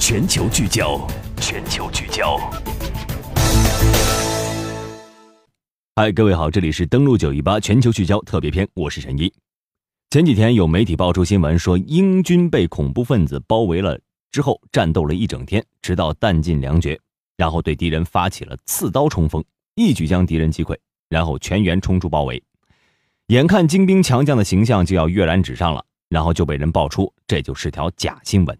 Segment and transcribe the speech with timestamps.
[0.00, 1.06] 全球聚焦，
[1.42, 2.38] 全球聚焦。
[5.94, 9.30] 嗨，各位好，这里是登录九一八全球聚焦特别篇，我是陈一。
[10.08, 14.00] 前几天有媒体爆出新闻，说英军被恐怖分子包围了
[14.32, 16.98] 之后，战斗了一整天，直到弹尽粮绝，
[17.36, 19.44] 然后对敌人发起了刺刀冲锋，
[19.74, 20.74] 一举将敌人击溃，
[21.10, 22.42] 然后全员冲出包围。
[23.26, 28.58] 眼看精兵强将的形象就要跃然纸上了，然后就被人爆出这就是条假新闻。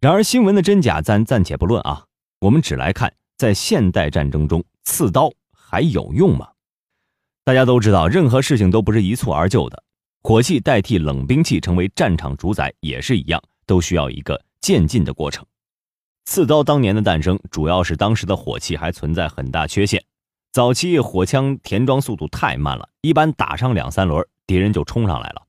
[0.00, 2.04] 然而新闻的真假咱暂且不论啊，
[2.38, 6.50] 我们只来看在现代战争中刺刀还有用吗？
[7.44, 9.82] 大家都知道，任何事情都不是一蹴而就的，
[10.22, 15.44] 火器代替冷兵器成为战场主宰也是一样，都需要一个渐进的过程。
[16.26, 20.00] 刺刀当年的诞生，主要是当时的火器还存在很大缺陷。
[20.52, 25.42] 早期火枪填装速度太慢了，一般打上两三轮，敌人就冲上来了。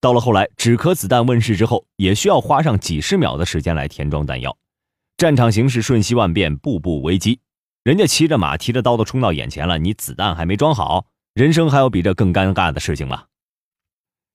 [0.00, 4.56] 到了后来，止壳子弹问世之后，也需要花上几十秒的时间来填装弹药。
[5.18, 7.38] 战场形势瞬息万变，步步危机，
[7.84, 13.24] 人家骑着马、提着刀都冲到眼前了，你子弹还没装好，人生还有比这更尴尬的事情吗？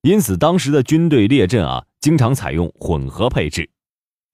[0.03, 3.68] 因此，当时的军队列阵啊，经常采用混合配置，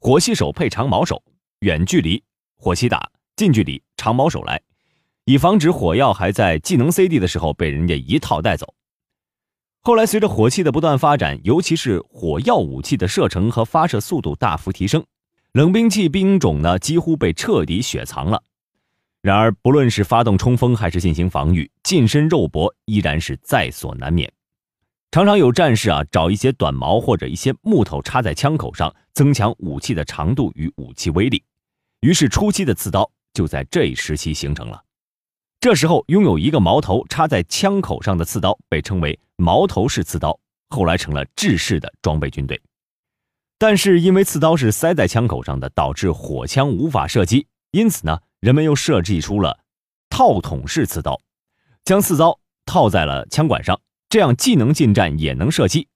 [0.01, 1.23] 火器手配长矛手，
[1.61, 2.21] 远距离
[2.57, 4.61] 火器打，近距离长矛手来。
[5.23, 8.73] 以防止火药还在技能 CD 的时候被人家一套带走。
[9.83, 15.03] 后来随着火器的不断发展，尤其是火药武器的射程和发射速度大幅提升，
[15.53, 18.43] 冷兵器兵种呢几乎被彻底雪藏了。
[19.23, 24.31] 然而，不论是发动冲锋还是进行防御，近身肉搏依然是在所难免。
[25.09, 31.43] 常常有战士啊找一些短矛或者一些木头插在枪口上，增强武器的长度与武器威力。
[32.01, 34.79] 于是初期的刺刀就在这一时期形成了。
[35.59, 40.39] 这时候，拥有一个矛头插在枪口上的刺刀被称为矛头式刺刀，
[40.69, 42.61] 后来成了制式的装备军队。
[43.57, 49.59] 但是，因为刺刀是塞在枪口上的，导致火枪无法射击，因此呢，人们又设计出了
[50.09, 51.19] 套筒式刺刀，
[51.83, 55.87] 将刺刀套在了枪管上，这样既能近战也能射击。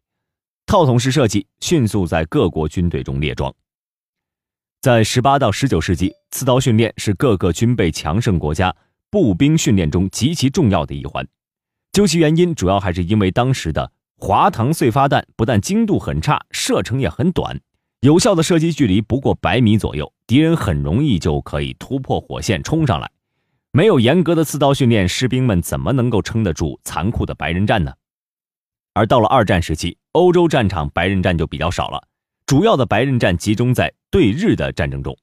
[0.65, 3.53] 套筒式设计迅速在各国军队中列装。
[4.81, 8.75] 在十八到十九世纪，刺刀训练是各个军备强盛国家。
[9.11, 11.25] 步兵训练中极其重要的一环，
[11.95, 17.57] 究其原因，主要还是因为当时的滑膛碎发弹不但精度很差，射程也很短，
[18.01, 23.09] 有效的射击距离不过百米左右，敌人很容易就可以突破火线冲上来。
[23.71, 27.93] 没有严格的刺刀训练，士兵们怎么能够撑得住残酷的白刃战呢？
[28.93, 32.05] 而到了二战时期，欧洲战场白刃战就比较少了，
[32.45, 35.17] 主要的白刃战集中在对日的战争中。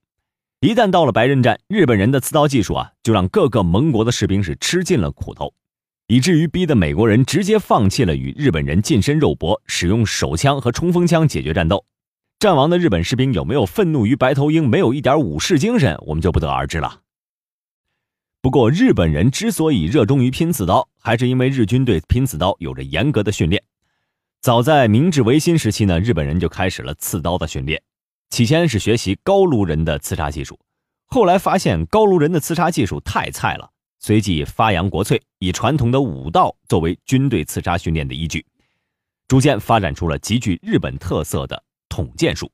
[0.61, 5.53] 一旦到了白刃战，日本人的刺刀技术啊，就让各个盟国的士兵是吃尽了苦头，
[6.13, 11.87] 以至于逼得美国人直接放弃了与日本人近身肉搏，使用手枪和冲锋枪解决战斗。
[12.39, 17.01] 战亡的日本士兵有没有愤怒于白头鹰，没有一点武士精神，我们就不得而知了。
[18.43, 23.63] 不过，日本人之所以热衷于拼刺刀，还是因为日军对拼刺刀有着严格的训练。
[24.43, 27.81] 早在明治维新时期呢，日本人就开始了刺刀的训练。
[28.29, 30.61] 起先是学习高卢人的刺杀技术，
[31.07, 33.71] 后来发现高卢人的刺杀技术太菜了，
[34.05, 38.45] 随即发扬国粹，以传统的武道作为军队刺杀训练的依据，
[39.29, 42.51] 逐渐发展出了极具日本特色的捅剑术。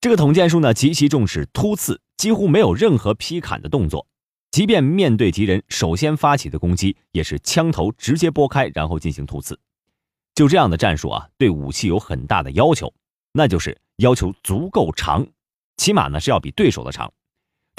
[0.00, 4.06] 这个捅剑术呢，极其重视突刺，几乎没有任何劈砍的动作，
[4.50, 9.58] 即便面对敌人首先发起的攻击，也是枪头直接拨开，然后进行突刺。
[10.34, 12.92] 就这样的战术啊，对武器有很大的要求，
[13.32, 13.76] 那就是。
[14.00, 15.26] 要求足够长，
[15.76, 17.12] 起码呢是要比对手的长。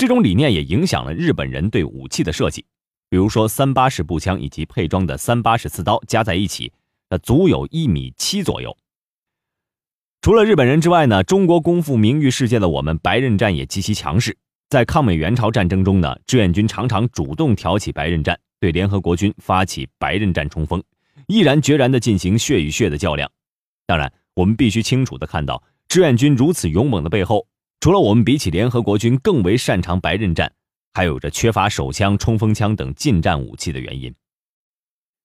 [0.01, 2.65] 这种理念也影响了日本人对武器的设计。
[3.07, 6.73] 比如说，三八式步枪以及配装的三八式刺刀加在一起，
[7.11, 8.75] 那足有一米七左右。
[10.23, 14.35] 除了日本人之外呢，中国功夫名誉世界的我们，白刃战也极其强势。
[14.69, 20.83] 在抗美援朝战争中呢，志愿军常常主动挑起白刃战，对联合国军发起白刃战冲锋，
[21.27, 23.29] 毅然决然地进行血与血的较量。
[23.85, 25.61] 当然，我们必须清楚地看到。
[25.87, 27.45] 志愿军如此勇猛的背后，
[27.81, 30.53] 除了我们比起联合国军更为擅长白刃战，
[30.93, 34.13] 还有着缺乏手枪、冲锋枪等近战武器的原因。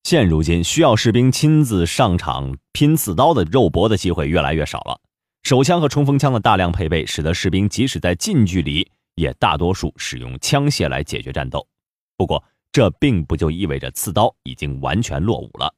[0.05, 4.99] 现如今，需要士兵亲自上场拼刺刀的肉搏的机会越来越少了。
[5.43, 11.69] 手枪和冲锋枪的大量配备，使得士兵即使在近距离，也大多数使用枪械来解决战斗。
[12.17, 12.43] 不过，
[12.73, 15.75] 这并不就意味着刺刀已经完全落伍了。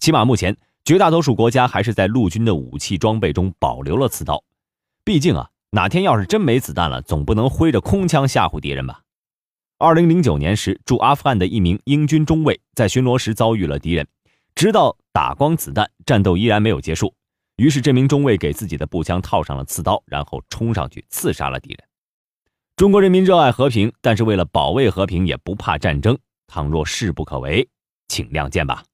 [0.00, 0.56] 起码目前。
[0.84, 4.44] 绝大多数国家还是在陆军的武器装备中保留了刺刀，
[5.02, 9.02] 毕竟啊，哪天要是真没子弹了，总不能挥着空枪吓唬敌人吧。
[9.78, 14.06] 二零零九年时，驻阿富汗的一名英军中尉在巡逻时遭遇了敌人，
[14.54, 17.14] 直到打光子弹，战斗依然没有结束。
[17.56, 21.78] 于是这名中尉给自己的步枪套上了刺刀，然后冲上去刺杀了敌人。
[22.76, 26.18] 中国人民热爱和平，但是为了保卫和平，也不怕战争。
[26.46, 27.68] 倘若势不可为，
[28.08, 28.84] 请亮剑吧。